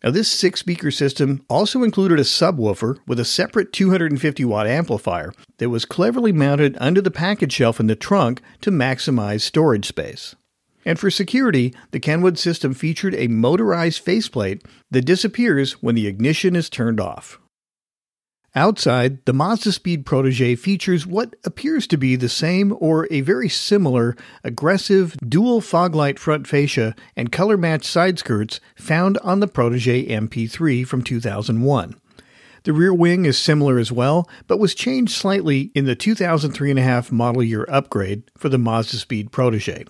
Now, 0.04 0.10
this 0.10 0.30
six 0.30 0.60
speaker 0.60 0.90
system 0.90 1.46
also 1.48 1.82
included 1.82 2.18
a 2.20 2.24
subwoofer 2.24 2.98
with 3.06 3.18
a 3.18 3.24
separate 3.24 3.72
250 3.72 4.44
watt 4.44 4.66
amplifier 4.66 5.32
that 5.56 5.70
was 5.70 5.86
cleverly 5.86 6.30
mounted 6.30 6.76
under 6.78 7.00
the 7.00 7.10
package 7.10 7.54
shelf 7.54 7.80
in 7.80 7.86
the 7.86 7.96
trunk 7.96 8.42
to 8.60 8.70
maximize 8.70 9.40
storage 9.40 9.86
space. 9.86 10.36
And 10.84 10.98
for 10.98 11.10
security, 11.10 11.72
the 11.92 12.00
Kenwood 12.00 12.38
system 12.38 12.74
featured 12.74 13.14
a 13.14 13.28
motorized 13.28 14.00
faceplate 14.00 14.62
that 14.90 15.06
disappears 15.06 15.82
when 15.82 15.94
the 15.94 16.06
ignition 16.06 16.54
is 16.54 16.68
turned 16.68 17.00
off. 17.00 17.38
Outside, 18.56 19.24
the 19.24 19.32
Mazda 19.32 19.72
Speed 19.72 20.06
Protege 20.06 20.54
features 20.54 21.04
what 21.04 21.34
appears 21.44 21.88
to 21.88 21.96
be 21.96 22.14
the 22.14 22.28
same 22.28 22.72
or 22.78 23.08
a 23.10 23.20
very 23.20 23.48
similar 23.48 24.16
aggressive 24.44 25.16
dual 25.28 25.60
foglight 25.60 26.20
front 26.20 26.46
fascia 26.46 26.94
and 27.16 27.32
color 27.32 27.56
matched 27.56 27.86
side 27.86 28.20
skirts 28.20 28.60
found 28.76 29.18
on 29.18 29.40
the 29.40 29.48
Protege 29.48 30.06
MP3 30.06 30.86
from 30.86 31.02
2001. 31.02 31.96
The 32.62 32.72
rear 32.72 32.94
wing 32.94 33.24
is 33.24 33.36
similar 33.36 33.80
as 33.80 33.90
well, 33.90 34.28
but 34.46 34.60
was 34.60 34.76
changed 34.76 35.12
slightly 35.12 35.72
in 35.74 35.84
the 35.84 35.96
2003.5 35.96 37.10
model 37.10 37.42
year 37.42 37.66
upgrade 37.68 38.22
for 38.38 38.48
the 38.48 38.56
Mazda 38.56 38.98
Speed 38.98 39.32
Protege. 39.32 39.84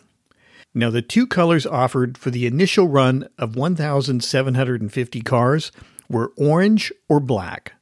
Now, 0.72 0.88
the 0.88 1.02
two 1.02 1.26
colors 1.26 1.66
offered 1.66 2.16
for 2.16 2.30
the 2.30 2.46
initial 2.46 2.88
run 2.88 3.28
of 3.36 3.56
1,750 3.56 5.20
cars 5.20 5.70
were 6.08 6.32
orange 6.38 6.90
or 7.10 7.20
black. 7.20 7.74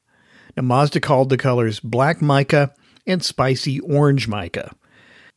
Now, 0.56 0.62
Mazda 0.62 1.00
called 1.00 1.28
the 1.28 1.36
colors 1.36 1.80
black 1.80 2.20
mica 2.20 2.74
and 3.06 3.22
spicy 3.22 3.80
orange 3.80 4.28
mica. 4.28 4.74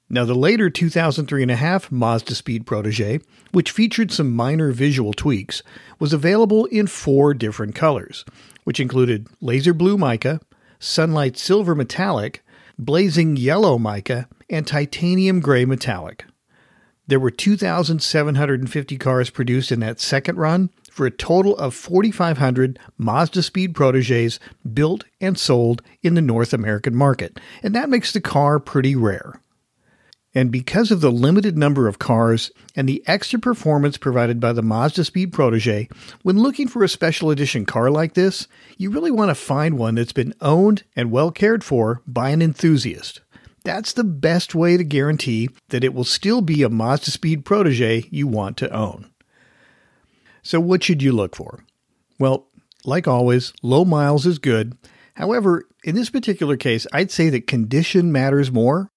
Now, 0.09 0.25
the 0.25 0.35
later 0.35 0.69
2003.5 0.69 1.91
Mazda 1.91 2.35
Speed 2.35 2.67
Protege, 2.67 3.21
which 3.51 3.71
featured 3.71 4.11
some 4.11 4.35
minor 4.35 4.71
visual 4.71 5.13
tweaks, 5.13 5.63
was 5.99 6.13
available 6.13 6.65
in 6.65 6.85
four 6.85 7.33
different 7.33 7.73
colors, 7.73 8.23
which 8.65 8.79
included 8.79 9.27
laser 9.41 9.73
blue 9.73 9.97
mica, 9.97 10.41
sunlight 10.79 11.37
silver 11.37 11.73
metallic, 11.73 12.43
blazing 12.77 13.35
yellow 13.35 13.79
mica, 13.79 14.27
and 14.49 14.67
titanium 14.67 15.39
gray 15.39 15.65
metallic. 15.65 16.25
There 17.07 17.19
were 17.19 17.31
2,750 17.31 18.97
cars 18.97 19.29
produced 19.29 19.71
in 19.71 19.79
that 19.79 19.99
second 19.99 20.37
run 20.37 20.69
for 20.95 21.05
a 21.05 21.11
total 21.11 21.57
of 21.57 21.75
4,500 21.75 22.79
Mazda 22.97 23.43
Speed 23.43 23.75
Proteges 23.75 24.39
built 24.73 25.03
and 25.19 25.37
sold 25.37 25.81
in 26.01 26.13
the 26.13 26.21
North 26.21 26.53
American 26.53 26.95
market, 26.95 27.37
and 27.61 27.75
that 27.75 27.89
makes 27.89 28.13
the 28.13 28.21
car 28.21 28.61
pretty 28.61 28.95
rare. 28.95 29.41
And 30.33 30.51
because 30.51 30.91
of 30.91 31.01
the 31.01 31.11
limited 31.11 31.57
number 31.57 31.89
of 31.89 31.99
cars 31.99 32.49
and 32.77 32.87
the 32.87 33.03
extra 33.07 33.39
performance 33.39 33.97
provided 33.97 34.39
by 34.39 34.53
the 34.53 34.61
Mazda 34.61 35.03
Speed 35.03 35.33
Protege, 35.33 35.89
when 36.23 36.39
looking 36.39 36.69
for 36.69 36.81
a 36.81 36.89
special 36.89 37.29
edition 37.29 37.65
car 37.65 37.91
like 37.91 38.13
this, 38.13 38.47
you 38.77 38.89
really 38.89 39.11
want 39.11 39.31
to 39.31 39.35
find 39.35 39.77
one 39.77 39.95
that's 39.95 40.13
been 40.13 40.33
owned 40.39 40.83
and 40.95 41.11
well 41.11 41.29
cared 41.29 41.63
for 41.63 42.01
by 42.07 42.29
an 42.29 42.41
enthusiast. 42.41 43.19
That's 43.65 43.91
the 43.91 44.03
best 44.05 44.55
way 44.55 44.77
to 44.77 44.83
guarantee 44.85 45.49
that 45.69 45.83
it 45.83 45.93
will 45.93 46.05
still 46.05 46.39
be 46.39 46.63
a 46.63 46.69
Mazda 46.69 47.11
Speed 47.11 47.43
Protege 47.43 48.07
you 48.11 48.27
want 48.27 48.55
to 48.57 48.73
own. 48.73 49.11
So, 50.45 50.59
what 50.59 50.83
should 50.83 51.01
you 51.01 51.11
look 51.11 51.35
for? 51.35 51.65
Well, 52.19 52.47
like 52.85 53.07
always, 53.07 53.51
low 53.63 53.83
miles 53.83 54.27
is 54.27 54.37
good. 54.37 54.77
However, 55.15 55.67
in 55.83 55.95
this 55.95 56.11
particular 56.11 56.55
case, 56.55 56.85
I'd 56.93 57.09
say 57.09 57.31
that 57.31 57.47
condition 57.47 58.11
matters 58.11 58.51
more 58.51 58.91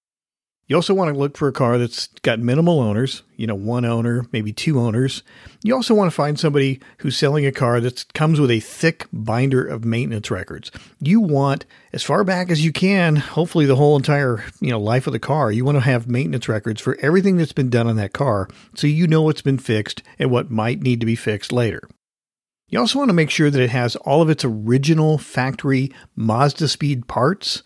you 0.68 0.76
also 0.76 0.92
want 0.92 1.12
to 1.12 1.18
look 1.18 1.38
for 1.38 1.48
a 1.48 1.52
car 1.52 1.78
that's 1.78 2.08
got 2.20 2.40
minimal 2.40 2.78
owners, 2.78 3.22
you 3.36 3.46
know, 3.46 3.54
one 3.54 3.86
owner, 3.86 4.26
maybe 4.32 4.52
two 4.52 4.78
owners. 4.78 5.22
You 5.64 5.74
also 5.74 5.94
want 5.94 6.10
to 6.10 6.14
find 6.14 6.38
somebody 6.38 6.78
who's 6.98 7.16
selling 7.16 7.46
a 7.46 7.52
car 7.52 7.80
that 7.80 8.12
comes 8.12 8.38
with 8.38 8.50
a 8.50 8.60
thick 8.60 9.06
binder 9.10 9.66
of 9.66 9.86
maintenance 9.86 10.30
records. 10.30 10.70
You 11.00 11.20
want 11.20 11.64
as 11.94 12.02
far 12.02 12.22
back 12.22 12.50
as 12.50 12.62
you 12.62 12.70
can, 12.70 13.16
hopefully 13.16 13.64
the 13.64 13.76
whole 13.76 13.96
entire, 13.96 14.44
you 14.60 14.70
know, 14.70 14.78
life 14.78 15.06
of 15.06 15.14
the 15.14 15.18
car. 15.18 15.50
You 15.50 15.64
want 15.64 15.76
to 15.76 15.80
have 15.80 16.06
maintenance 16.06 16.50
records 16.50 16.82
for 16.82 16.98
everything 17.00 17.38
that's 17.38 17.54
been 17.54 17.70
done 17.70 17.86
on 17.86 17.96
that 17.96 18.12
car 18.12 18.46
so 18.74 18.86
you 18.86 19.06
know 19.06 19.22
what's 19.22 19.42
been 19.42 19.58
fixed 19.58 20.02
and 20.18 20.30
what 20.30 20.50
might 20.50 20.82
need 20.82 21.00
to 21.00 21.06
be 21.06 21.16
fixed 21.16 21.50
later. 21.50 21.88
You 22.68 22.78
also 22.78 22.98
want 22.98 23.08
to 23.08 23.14
make 23.14 23.30
sure 23.30 23.50
that 23.50 23.62
it 23.62 23.70
has 23.70 23.96
all 23.96 24.20
of 24.20 24.28
its 24.28 24.44
original 24.44 25.16
factory 25.16 25.90
Mazda 26.14 26.68
Speed 26.68 27.08
parts 27.08 27.62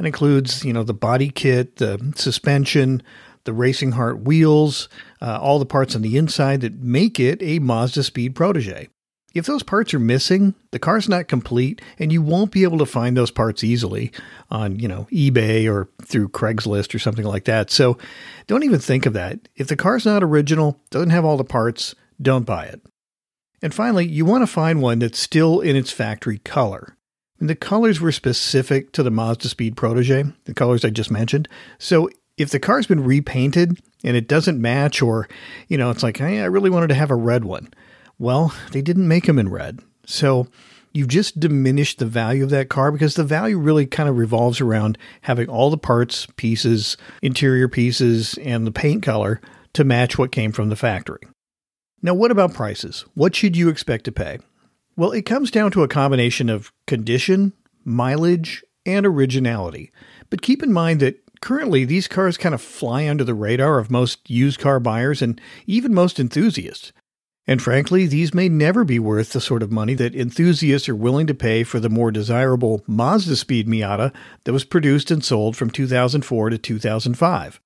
that 0.00 0.06
includes, 0.06 0.64
you 0.64 0.72
know, 0.72 0.82
the 0.82 0.94
body 0.94 1.28
kit, 1.28 1.76
the 1.76 2.14
suspension, 2.16 3.02
the 3.44 3.52
Racing 3.52 3.92
Hart 3.92 4.20
wheels, 4.20 4.88
uh, 5.20 5.38
all 5.38 5.58
the 5.58 5.66
parts 5.66 5.94
on 5.94 6.00
the 6.00 6.16
inside 6.16 6.62
that 6.62 6.80
make 6.80 7.20
it 7.20 7.42
a 7.42 7.58
Mazda 7.58 8.02
Speed 8.04 8.34
Protege. 8.34 8.88
If 9.34 9.44
those 9.44 9.62
parts 9.62 9.92
are 9.92 9.98
missing, 9.98 10.54
the 10.70 10.78
car's 10.78 11.06
not 11.06 11.28
complete, 11.28 11.82
and 11.98 12.10
you 12.10 12.22
won't 12.22 12.50
be 12.50 12.62
able 12.62 12.78
to 12.78 12.86
find 12.86 13.14
those 13.14 13.30
parts 13.30 13.62
easily 13.62 14.10
on, 14.50 14.78
you 14.78 14.88
know, 14.88 15.06
eBay 15.12 15.70
or 15.70 15.90
through 16.02 16.30
Craigslist 16.30 16.94
or 16.94 16.98
something 16.98 17.26
like 17.26 17.44
that. 17.44 17.70
So 17.70 17.98
don't 18.46 18.64
even 18.64 18.80
think 18.80 19.04
of 19.04 19.12
that. 19.12 19.50
If 19.54 19.68
the 19.68 19.76
car's 19.76 20.06
not 20.06 20.22
original, 20.22 20.80
doesn't 20.88 21.10
have 21.10 21.26
all 21.26 21.36
the 21.36 21.44
parts, 21.44 21.94
don't 22.22 22.46
buy 22.46 22.64
it. 22.64 22.80
And 23.60 23.74
finally, 23.74 24.06
you 24.06 24.24
want 24.24 24.40
to 24.40 24.46
find 24.46 24.80
one 24.80 25.00
that's 25.00 25.18
still 25.18 25.60
in 25.60 25.76
its 25.76 25.92
factory 25.92 26.38
color. 26.38 26.96
And 27.40 27.48
the 27.48 27.56
colors 27.56 28.00
were 28.00 28.12
specific 28.12 28.92
to 28.92 29.02
the 29.02 29.10
Mazda 29.10 29.48
Speed 29.48 29.76
Protege, 29.76 30.24
the 30.44 30.54
colors 30.54 30.84
I 30.84 30.90
just 30.90 31.10
mentioned. 31.10 31.48
So 31.78 32.10
if 32.36 32.50
the 32.50 32.60
car's 32.60 32.86
been 32.86 33.02
repainted 33.02 33.80
and 34.04 34.16
it 34.16 34.28
doesn't 34.28 34.60
match, 34.60 35.02
or, 35.02 35.26
you 35.66 35.78
know, 35.78 35.90
it's 35.90 36.02
like, 36.02 36.18
hey, 36.18 36.40
I 36.40 36.46
really 36.46 36.70
wanted 36.70 36.88
to 36.88 36.94
have 36.94 37.10
a 37.10 37.16
red 37.16 37.44
one. 37.44 37.72
Well, 38.18 38.54
they 38.72 38.82
didn't 38.82 39.08
make 39.08 39.24
them 39.24 39.38
in 39.38 39.48
red. 39.48 39.80
So 40.04 40.48
you've 40.92 41.08
just 41.08 41.40
diminished 41.40 41.98
the 41.98 42.06
value 42.06 42.44
of 42.44 42.50
that 42.50 42.68
car 42.68 42.92
because 42.92 43.14
the 43.14 43.24
value 43.24 43.58
really 43.58 43.86
kind 43.86 44.08
of 44.08 44.18
revolves 44.18 44.60
around 44.60 44.98
having 45.22 45.48
all 45.48 45.70
the 45.70 45.78
parts, 45.78 46.26
pieces, 46.36 46.98
interior 47.22 47.68
pieces, 47.68 48.38
and 48.42 48.66
the 48.66 48.72
paint 48.72 49.02
color 49.02 49.40
to 49.72 49.84
match 49.84 50.18
what 50.18 50.32
came 50.32 50.52
from 50.52 50.68
the 50.68 50.76
factory. 50.76 51.22
Now, 52.02 52.14
what 52.14 52.30
about 52.30 52.54
prices? 52.54 53.04
What 53.14 53.34
should 53.34 53.56
you 53.56 53.68
expect 53.68 54.04
to 54.04 54.12
pay? 54.12 54.38
Well, 55.00 55.12
it 55.12 55.22
comes 55.22 55.50
down 55.50 55.70
to 55.70 55.82
a 55.82 55.88
combination 55.88 56.50
of 56.50 56.72
condition, 56.86 57.54
mileage, 57.86 58.62
and 58.84 59.06
originality. 59.06 59.92
But 60.28 60.42
keep 60.42 60.62
in 60.62 60.74
mind 60.74 61.00
that 61.00 61.22
currently 61.40 61.86
these 61.86 62.06
cars 62.06 62.36
kind 62.36 62.54
of 62.54 62.60
fly 62.60 63.08
under 63.08 63.24
the 63.24 63.32
radar 63.32 63.78
of 63.78 63.90
most 63.90 64.28
used 64.28 64.60
car 64.60 64.78
buyers 64.78 65.22
and 65.22 65.40
even 65.66 65.94
most 65.94 66.20
enthusiasts. 66.20 66.92
And 67.46 67.62
frankly, 67.62 68.06
these 68.06 68.34
may 68.34 68.50
never 68.50 68.84
be 68.84 68.98
worth 68.98 69.32
the 69.32 69.40
sort 69.40 69.62
of 69.62 69.72
money 69.72 69.94
that 69.94 70.14
enthusiasts 70.14 70.86
are 70.86 70.94
willing 70.94 71.26
to 71.28 71.34
pay 71.34 71.64
for 71.64 71.80
the 71.80 71.88
more 71.88 72.10
desirable 72.10 72.84
Mazda 72.86 73.36
Speed 73.36 73.66
Miata 73.66 74.12
that 74.44 74.52
was 74.52 74.64
produced 74.64 75.10
and 75.10 75.24
sold 75.24 75.56
from 75.56 75.70
2004 75.70 76.50
to 76.50 76.58
2005. 76.58 77.58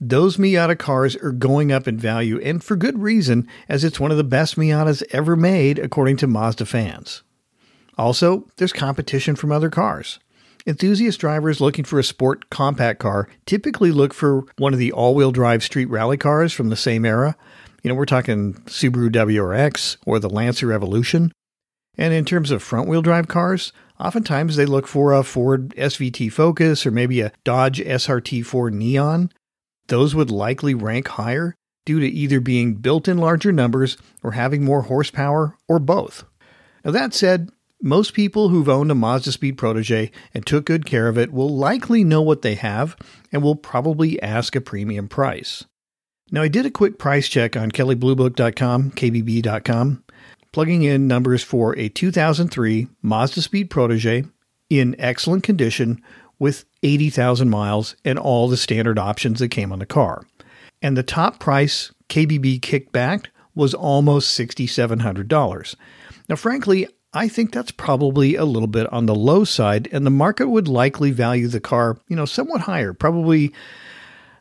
Those 0.00 0.36
Miata 0.36 0.78
cars 0.78 1.16
are 1.16 1.32
going 1.32 1.72
up 1.72 1.88
in 1.88 1.96
value, 1.96 2.38
and 2.40 2.62
for 2.62 2.76
good 2.76 2.98
reason, 2.98 3.48
as 3.66 3.82
it's 3.82 3.98
one 3.98 4.10
of 4.10 4.18
the 4.18 4.24
best 4.24 4.56
Miatas 4.56 5.02
ever 5.10 5.36
made, 5.36 5.78
according 5.78 6.18
to 6.18 6.26
Mazda 6.26 6.66
fans. 6.66 7.22
Also, 7.96 8.46
there's 8.56 8.74
competition 8.74 9.36
from 9.36 9.50
other 9.50 9.70
cars. 9.70 10.18
Enthusiast 10.66 11.18
drivers 11.18 11.62
looking 11.62 11.84
for 11.84 11.98
a 11.98 12.04
sport 12.04 12.50
compact 12.50 12.98
car 12.98 13.28
typically 13.46 13.90
look 13.90 14.12
for 14.12 14.44
one 14.58 14.74
of 14.74 14.78
the 14.78 14.92
all 14.92 15.14
wheel 15.14 15.32
drive 15.32 15.62
street 15.62 15.88
rally 15.88 16.18
cars 16.18 16.52
from 16.52 16.68
the 16.68 16.76
same 16.76 17.06
era. 17.06 17.34
You 17.82 17.88
know, 17.88 17.94
we're 17.94 18.04
talking 18.04 18.54
Subaru 18.66 19.08
WRX 19.10 19.96
or 20.04 20.18
the 20.18 20.28
Lancer 20.28 20.72
Evolution. 20.72 21.32
And 21.96 22.12
in 22.12 22.26
terms 22.26 22.50
of 22.50 22.62
front 22.62 22.88
wheel 22.88 23.00
drive 23.00 23.28
cars, 23.28 23.72
oftentimes 23.98 24.56
they 24.56 24.66
look 24.66 24.86
for 24.86 25.12
a 25.14 25.22
Ford 25.22 25.70
SVT 25.76 26.30
Focus 26.32 26.84
or 26.84 26.90
maybe 26.90 27.22
a 27.22 27.32
Dodge 27.44 27.78
SRT4 27.78 28.72
Neon 28.72 29.30
those 29.88 30.14
would 30.14 30.30
likely 30.30 30.74
rank 30.74 31.08
higher 31.08 31.54
due 31.84 32.00
to 32.00 32.06
either 32.06 32.40
being 32.40 32.74
built 32.74 33.08
in 33.08 33.18
larger 33.18 33.52
numbers 33.52 33.96
or 34.22 34.32
having 34.32 34.64
more 34.64 34.82
horsepower 34.82 35.56
or 35.68 35.78
both. 35.78 36.24
Now, 36.84 36.90
that 36.90 37.14
said, 37.14 37.50
most 37.82 38.14
people 38.14 38.48
who've 38.48 38.68
owned 38.68 38.90
a 38.90 38.94
Mazda 38.94 39.32
Speed 39.32 39.58
Protege 39.58 40.10
and 40.34 40.46
took 40.46 40.64
good 40.64 40.86
care 40.86 41.08
of 41.08 41.18
it 41.18 41.32
will 41.32 41.54
likely 41.54 42.04
know 42.04 42.22
what 42.22 42.42
they 42.42 42.54
have 42.54 42.96
and 43.30 43.42
will 43.42 43.56
probably 43.56 44.20
ask 44.22 44.56
a 44.56 44.60
premium 44.60 45.08
price. 45.08 45.64
Now, 46.30 46.42
I 46.42 46.48
did 46.48 46.66
a 46.66 46.70
quick 46.70 46.98
price 46.98 47.28
check 47.28 47.56
on 47.56 47.70
kelleybluebook.com, 47.70 48.92
kbb.com, 48.92 50.04
plugging 50.52 50.82
in 50.82 51.06
numbers 51.06 51.42
for 51.42 51.78
a 51.78 51.88
2003 51.88 52.88
Mazda 53.02 53.42
Speed 53.42 53.70
Protege 53.70 54.24
in 54.68 54.96
excellent 54.98 55.44
condition 55.44 56.02
with 56.38 56.64
80,000 56.82 57.48
miles 57.48 57.96
and 58.04 58.18
all 58.18 58.48
the 58.48 58.56
standard 58.56 58.98
options 58.98 59.38
that 59.40 59.48
came 59.48 59.72
on 59.72 59.78
the 59.78 59.86
car. 59.86 60.26
And 60.82 60.96
the 60.96 61.02
top 61.02 61.40
price 61.40 61.92
KBB 62.08 62.60
kicked 62.62 62.92
back 62.92 63.30
was 63.54 63.72
almost 63.74 64.38
$6,700. 64.38 65.74
Now, 66.28 66.36
frankly, 66.36 66.86
I 67.14 67.28
think 67.28 67.52
that's 67.52 67.70
probably 67.70 68.34
a 68.34 68.44
little 68.44 68.68
bit 68.68 68.92
on 68.92 69.06
the 69.06 69.14
low 69.14 69.44
side, 69.44 69.88
and 69.90 70.04
the 70.04 70.10
market 70.10 70.48
would 70.48 70.68
likely 70.68 71.10
value 71.10 71.48
the 71.48 71.60
car, 71.60 71.96
you 72.08 72.16
know, 72.16 72.26
somewhat 72.26 72.62
higher, 72.62 72.92
probably, 72.92 73.54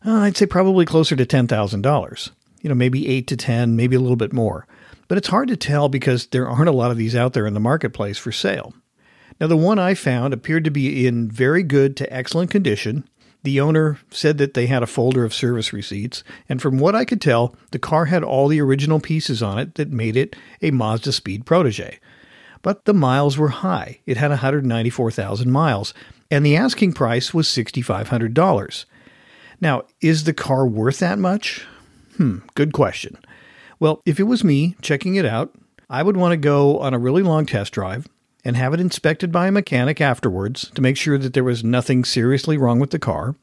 uh, 0.06 0.12
I'd 0.12 0.36
say 0.36 0.46
probably 0.46 0.86
closer 0.86 1.16
to 1.16 1.25
$10,000. 1.25 2.32
You 2.62 2.70
know, 2.70 2.75
maybe 2.75 3.08
8 3.08 3.28
to 3.28 3.38
10, 3.38 3.75
maybe 3.78 3.96
a 3.96 4.00
little 4.00 4.18
bit 4.18 4.34
more. 4.34 4.68
but 5.08 5.18
it's 5.18 5.28
hard 5.28 5.48
to 5.50 5.56
tell 5.56 5.88
because 5.88 6.28
there 6.28 6.50
aren't 6.50 6.68
a 6.68 6.74
lot 6.74 6.90
of 6.92 6.98
these 6.98 7.16
out 7.16 7.34
there 7.34 7.46
in 7.46 7.54
the 7.54 7.60
marketplace 7.60 8.18
for 8.18 8.32
sale. 8.32 8.74
Now, 9.39 9.48
the 9.48 9.58
one 9.58 9.80
I 9.80 9.94
found 9.94 10.34
appeared 10.34 10.63
to 10.63 10.72
be 10.72 11.06
in 11.06 11.30
very 11.30 11.63
good 11.63 11.98
to 11.98 12.13
excellent 12.13 12.51
condition. 12.51 13.08
The 13.44 13.60
owner 13.60 14.00
said 14.10 14.38
that 14.38 14.54
they 14.54 14.68
had 14.68 14.82
a 14.82 14.88
folder 14.88 15.25
of 15.25 15.34
service 15.34 15.74
receipts, 15.74 16.24
and 16.48 16.62
from 16.62 16.80
what 16.80 16.96
I 16.96 17.06
could 17.06 17.22
tell, 17.22 17.56
the 17.72 17.80
car 17.80 18.06
had 18.06 18.24
all 18.24 18.48
the 18.48 18.62
original 18.62 19.00
pieces 19.00 19.44
on 19.44 19.60
it 19.60 19.75
that 19.75 19.92
made 19.92 20.15
it 20.15 20.36
a 20.62 20.72
Mazda 20.72 21.12
Speed 21.12 21.46
Protege. 21.46 22.00
But 22.62 22.86
the 22.86 22.94
miles 22.94 23.38
were 23.38 23.50
high. 23.50 24.00
It 24.06 24.18
had 24.18 24.32
194,000 24.32 25.51
miles, 25.51 25.94
and 26.32 26.46
the 26.46 26.56
asking 26.56 26.94
price 26.94 27.34
was 27.34 27.48
$6,500. 27.48 28.86
Now, 29.62 29.84
is 30.01 30.24
the 30.24 30.34
car 30.34 30.65
worth 30.65 31.00
that 31.00 31.20
much? 31.20 31.68
Hmm, 32.18 32.39
good 32.56 32.74
question. 32.74 33.18
Well, 33.80 34.01
if 34.06 34.20
it 34.20 34.24
was 34.24 34.44
me 34.44 34.75
checking 34.82 35.15
it 35.15 35.25
out, 35.25 35.54
I 35.89 36.01
would 36.01 36.18
want 36.18 36.32
to 36.32 36.38
go 36.38 36.80
on 36.80 36.94
a 36.94 37.00
really 37.00 37.22
long 37.22 37.46
test 37.46 37.74
drive 37.74 38.08
and 38.46 38.56
have 38.56 38.74
it 38.74 38.80
inspected 38.80 39.32
by 39.32 39.48
a 39.48 39.52
mechanic 39.52 40.00
afterwards 40.00 40.70
to 40.75 40.82
make 40.82 40.96
sure 40.96 41.18
that 41.18 41.34
there 41.34 41.44
was 41.44 41.64
nothing 41.64 42.06
seriously 42.06 42.58
wrong 42.58 42.80
with 42.80 42.92
the 42.92 43.00
car. 43.00 43.36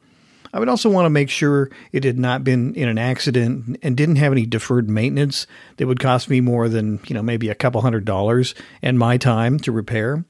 I 0.54 0.58
would 0.58 0.68
also 0.68 0.90
want 0.90 1.06
to 1.06 1.10
make 1.10 1.30
sure 1.30 1.70
it 1.92 2.04
had 2.04 2.18
not 2.18 2.44
been 2.44 2.74
in 2.74 2.88
an 2.88 2.98
accident 2.98 3.78
and 3.82 3.96
didn't 3.96 4.16
have 4.16 4.32
any 4.32 4.46
deferred 4.46 4.88
maintenance 4.88 5.46
that 5.78 5.86
would 5.86 5.98
cost 5.98 6.28
me 6.28 6.40
more 6.40 6.68
than, 6.68 7.00
you 7.06 7.14
know, 7.14 7.22
maybe 7.22 7.48
a 7.48 7.54
couple 7.54 7.80
hundred 7.80 8.04
dollars 8.04 8.54
and 8.82 8.98
my 8.98 9.16
time 9.16 9.58
to 9.60 9.72
repair. 9.72 10.24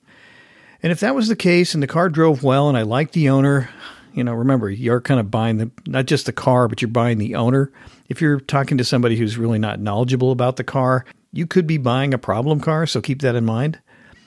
And 0.82 0.90
if 0.90 1.00
that 1.00 1.14
was 1.14 1.28
the 1.28 1.36
case 1.36 1.74
and 1.74 1.82
the 1.82 1.88
car 1.88 2.08
drove 2.08 2.42
well 2.42 2.68
and 2.68 2.78
I 2.78 2.82
liked 2.82 3.12
the 3.12 3.28
owner, 3.28 3.68
you 4.14 4.22
know, 4.22 4.32
remember, 4.32 4.70
you're 4.70 5.00
kind 5.00 5.20
of 5.20 5.30
buying 5.30 5.58
the 5.58 5.70
not 5.86 6.06
just 6.06 6.26
the 6.26 6.32
car, 6.32 6.68
but 6.68 6.80
you're 6.80 6.88
buying 6.88 7.18
the 7.18 7.34
owner. 7.34 7.72
If 8.08 8.20
you're 8.20 8.40
talking 8.40 8.78
to 8.78 8.84
somebody 8.84 9.16
who's 9.16 9.38
really 9.38 9.58
not 9.58 9.80
knowledgeable 9.80 10.30
about 10.30 10.56
the 10.56 10.64
car, 10.64 11.04
you 11.32 11.46
could 11.46 11.66
be 11.66 11.78
buying 11.78 12.14
a 12.14 12.18
problem 12.18 12.60
car, 12.60 12.86
so 12.86 13.00
keep 13.00 13.22
that 13.22 13.34
in 13.34 13.44
mind. 13.44 13.80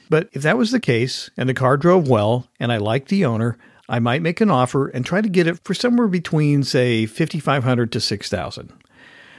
But 0.09 0.29
if 0.33 0.41
that 0.43 0.57
was 0.57 0.71
the 0.71 0.79
case 0.79 1.29
and 1.37 1.49
the 1.49 1.53
car 1.53 1.77
drove 1.77 2.07
well 2.07 2.47
and 2.59 2.71
I 2.71 2.77
liked 2.77 3.09
the 3.09 3.25
owner, 3.25 3.57
I 3.87 3.99
might 3.99 4.21
make 4.21 4.41
an 4.41 4.51
offer 4.51 4.87
and 4.87 5.05
try 5.05 5.21
to 5.21 5.29
get 5.29 5.47
it 5.47 5.59
for 5.63 5.73
somewhere 5.73 6.07
between 6.07 6.63
say 6.63 7.05
5500 7.05 7.91
to 7.91 7.99
6000. 7.99 8.73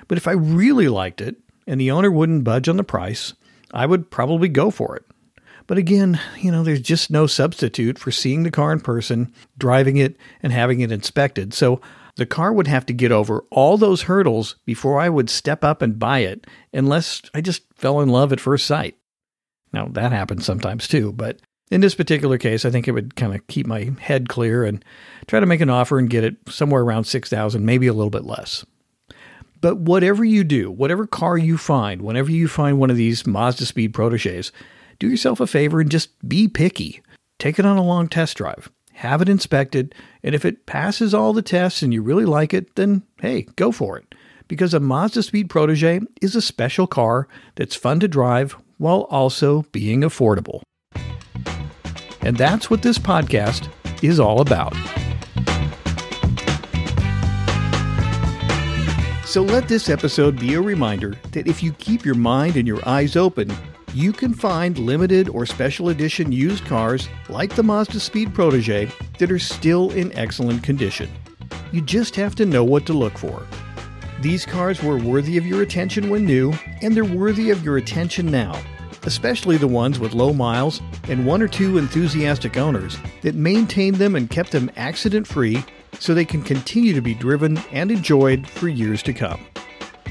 But 0.08 0.18
if 0.18 0.28
I 0.28 0.32
really 0.32 0.88
liked 0.88 1.20
it 1.20 1.36
and 1.66 1.80
the 1.80 1.90
owner 1.90 2.10
wouldn't 2.10 2.44
budge 2.44 2.68
on 2.68 2.76
the 2.76 2.84
price, 2.84 3.34
I 3.72 3.86
would 3.86 4.10
probably 4.10 4.48
go 4.48 4.70
for 4.70 4.96
it. 4.96 5.04
But 5.66 5.78
again, 5.78 6.20
you 6.38 6.52
know, 6.52 6.62
there's 6.62 6.80
just 6.80 7.10
no 7.10 7.26
substitute 7.26 7.98
for 7.98 8.12
seeing 8.12 8.44
the 8.44 8.52
car 8.52 8.72
in 8.72 8.80
person, 8.80 9.32
driving 9.58 9.96
it, 9.96 10.16
and 10.40 10.52
having 10.52 10.80
it 10.80 10.92
inspected. 10.92 11.52
So 11.52 11.80
the 12.14 12.26
car 12.26 12.52
would 12.52 12.68
have 12.68 12.86
to 12.86 12.92
get 12.92 13.10
over 13.10 13.44
all 13.50 13.76
those 13.76 14.02
hurdles 14.02 14.56
before 14.64 15.00
I 15.00 15.08
would 15.08 15.28
step 15.28 15.64
up 15.64 15.82
and 15.82 15.98
buy 15.98 16.20
it, 16.20 16.46
unless 16.72 17.22
I 17.34 17.40
just 17.40 17.62
fell 17.74 18.00
in 18.00 18.08
love 18.08 18.32
at 18.32 18.38
first 18.38 18.64
sight. 18.64 18.96
Now, 19.72 19.88
that 19.92 20.12
happens 20.12 20.44
sometimes 20.44 20.88
too, 20.88 21.12
but 21.12 21.40
in 21.70 21.80
this 21.80 21.94
particular 21.94 22.38
case, 22.38 22.64
I 22.64 22.70
think 22.70 22.86
it 22.86 22.92
would 22.92 23.16
kind 23.16 23.34
of 23.34 23.46
keep 23.48 23.66
my 23.66 23.90
head 23.98 24.28
clear 24.28 24.64
and 24.64 24.84
try 25.26 25.40
to 25.40 25.46
make 25.46 25.60
an 25.60 25.70
offer 25.70 25.98
and 25.98 26.08
get 26.08 26.24
it 26.24 26.36
somewhere 26.48 26.82
around 26.82 27.04
6000 27.04 27.64
maybe 27.64 27.86
a 27.86 27.92
little 27.92 28.10
bit 28.10 28.24
less. 28.24 28.64
But 29.60 29.78
whatever 29.78 30.24
you 30.24 30.44
do, 30.44 30.70
whatever 30.70 31.06
car 31.06 31.36
you 31.36 31.58
find, 31.58 32.02
whenever 32.02 32.30
you 32.30 32.46
find 32.46 32.78
one 32.78 32.90
of 32.90 32.96
these 32.96 33.26
Mazda 33.26 33.66
Speed 33.66 33.94
Proteges, 33.94 34.52
do 34.98 35.08
yourself 35.08 35.40
a 35.40 35.46
favor 35.46 35.80
and 35.80 35.90
just 35.90 36.10
be 36.28 36.46
picky. 36.46 37.02
Take 37.38 37.58
it 37.58 37.66
on 37.66 37.76
a 37.76 37.82
long 37.82 38.08
test 38.08 38.36
drive, 38.36 38.70
have 38.92 39.20
it 39.20 39.28
inspected, 39.28 39.94
and 40.22 40.34
if 40.34 40.44
it 40.44 40.66
passes 40.66 41.12
all 41.12 41.32
the 41.32 41.42
tests 41.42 41.82
and 41.82 41.92
you 41.92 42.00
really 42.00 42.24
like 42.24 42.54
it, 42.54 42.76
then 42.76 43.02
hey, 43.20 43.42
go 43.56 43.72
for 43.72 43.98
it. 43.98 44.14
Because 44.48 44.72
a 44.72 44.80
Mazda 44.80 45.24
Speed 45.24 45.50
Protege 45.50 46.00
is 46.22 46.36
a 46.36 46.40
special 46.40 46.86
car 46.86 47.26
that's 47.56 47.74
fun 47.74 47.98
to 48.00 48.08
drive 48.08 48.56
while 48.78 49.02
also 49.10 49.62
being 49.72 50.02
affordable. 50.02 50.62
And 52.22 52.36
that's 52.36 52.70
what 52.70 52.82
this 52.82 52.98
podcast 52.98 53.68
is 54.02 54.18
all 54.18 54.40
about. 54.40 54.74
So 59.24 59.42
let 59.42 59.68
this 59.68 59.88
episode 59.88 60.38
be 60.40 60.54
a 60.54 60.60
reminder 60.62 61.14
that 61.32 61.46
if 61.46 61.62
you 61.62 61.72
keep 61.72 62.04
your 62.04 62.14
mind 62.14 62.56
and 62.56 62.66
your 62.66 62.80
eyes 62.88 63.16
open, 63.16 63.52
you 63.92 64.12
can 64.12 64.32
find 64.34 64.78
limited 64.78 65.28
or 65.28 65.46
special 65.46 65.88
edition 65.88 66.32
used 66.32 66.64
cars 66.64 67.08
like 67.28 67.54
the 67.54 67.62
Mazda 67.62 68.00
Speed 68.00 68.34
Protege 68.34 68.90
that 69.18 69.30
are 69.30 69.38
still 69.38 69.90
in 69.90 70.12
excellent 70.16 70.62
condition. 70.62 71.10
You 71.72 71.80
just 71.80 72.14
have 72.16 72.34
to 72.36 72.46
know 72.46 72.64
what 72.64 72.86
to 72.86 72.92
look 72.92 73.18
for. 73.18 73.46
These 74.20 74.46
cars 74.46 74.82
were 74.82 74.96
worthy 74.96 75.36
of 75.36 75.46
your 75.46 75.60
attention 75.60 76.08
when 76.08 76.24
new, 76.24 76.54
and 76.80 76.96
they're 76.96 77.04
worthy 77.04 77.50
of 77.50 77.62
your 77.62 77.76
attention 77.76 78.30
now, 78.30 78.58
especially 79.02 79.58
the 79.58 79.68
ones 79.68 79.98
with 79.98 80.14
low 80.14 80.32
miles 80.32 80.80
and 81.08 81.26
one 81.26 81.42
or 81.42 81.48
two 81.48 81.76
enthusiastic 81.76 82.56
owners 82.56 82.96
that 83.20 83.34
maintained 83.34 83.96
them 83.96 84.16
and 84.16 84.30
kept 84.30 84.52
them 84.52 84.70
accident 84.76 85.26
free 85.26 85.62
so 85.98 86.14
they 86.14 86.24
can 86.24 86.42
continue 86.42 86.94
to 86.94 87.02
be 87.02 87.12
driven 87.12 87.58
and 87.72 87.90
enjoyed 87.90 88.48
for 88.48 88.68
years 88.68 89.02
to 89.02 89.12
come. 89.12 89.44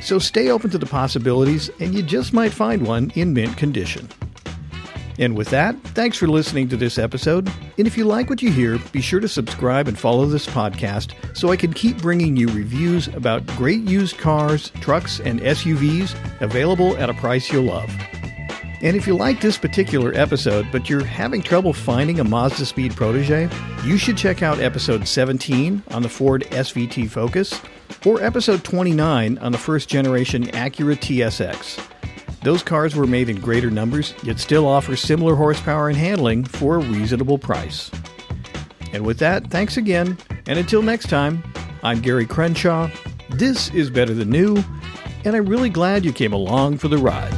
So 0.02 0.20
stay 0.20 0.50
open 0.50 0.70
to 0.70 0.78
the 0.78 0.86
possibilities, 0.86 1.72
and 1.80 1.96
you 1.96 2.04
just 2.04 2.32
might 2.32 2.54
find 2.54 2.86
one 2.86 3.12
in 3.16 3.34
mint 3.34 3.58
condition. 3.58 4.08
And 5.18 5.38
with 5.38 5.50
that, 5.50 5.80
thanks 5.90 6.18
for 6.18 6.28
listening 6.28 6.68
to 6.70 6.78
this 6.78 6.98
episode. 6.98 7.50
And 7.78 7.88
if 7.88 7.98
you 7.98 8.06
like 8.06 8.30
what 8.30 8.42
you 8.42 8.52
hear, 8.52 8.78
be 8.92 9.02
sure 9.02 9.20
to 9.20 9.28
subscribe 9.28 9.88
and 9.88 9.98
follow 9.98 10.26
this 10.26 10.46
podcast 10.46 11.14
so 11.36 11.52
I 11.52 11.56
can 11.56 11.74
keep 11.74 11.98
bringing 11.98 12.36
you 12.36 12.48
reviews 12.48 13.08
about 13.10 13.46
great 13.48 13.82
used 13.82 14.18
cars, 14.18 14.72
trucks, 14.82 15.20
and 15.20 15.40
SUVs 15.42 16.16
available 16.42 16.98
at 16.98 17.10
a 17.10 17.14
price 17.14 17.52
you'll 17.52 17.64
love. 17.64 17.90
And 18.82 18.96
if 18.96 19.08
you 19.08 19.16
like 19.16 19.42
this 19.42 19.58
particular 19.58 20.14
episode, 20.14 20.68
but 20.72 20.90
you're 20.90 21.04
having 21.04 21.42
trouble 21.42 21.74
finding 21.74 22.20
a 22.20 22.24
Mazda 22.24 22.66
Speed 22.66 22.96
Protege, 22.96 23.50
you 23.84 23.98
should 23.98 24.18
check 24.18 24.44
out 24.44 24.60
episode 24.60 25.08
17 25.08 25.82
on 25.92 26.02
the 26.04 26.10
Ford 26.10 26.44
SVT 26.52 27.10
Focus 27.10 27.60
or 28.06 28.22
episode 28.22 28.64
29 28.64 29.38
on 29.38 29.52
the 29.52 29.58
first 29.58 29.90
generation 29.90 30.44
Acura 30.48 30.96
TSX. 30.98 31.95
Those 32.46 32.62
cars 32.62 32.96
were 32.96 33.08
made 33.08 33.28
in 33.28 33.42
greater 33.42 33.72
numbers, 33.72 34.14
yet 34.22 34.40
still 34.40 34.68
offer 34.68 34.96
similar 34.96 35.34
horsepower 35.34 35.90
and 35.90 35.98
handling 35.98 36.44
for 36.44 36.76
a 36.76 36.78
reasonable 36.78 37.40
price. 37.40 37.90
And 38.94 39.04
with 39.04 39.18
that, 39.18 39.48
thanks 39.48 39.78
again, 39.78 40.16
and 40.46 40.60
until 40.60 40.84
next 40.84 41.10
time, 41.10 41.44
I'm 41.82 42.02
Gary 42.02 42.28
Crenshaw. 42.28 42.92
This 43.32 43.74
is 43.74 43.90
Better 43.90 44.14
Than 44.14 44.30
New, 44.30 44.64
and 45.24 45.36
I'm 45.36 45.48
really 45.48 45.72
glad 45.72 46.06
you 46.06 46.14
came 46.14 46.34
along 46.34 46.78
for 46.78 46.88
the 46.88 47.00
ride. 47.00 47.34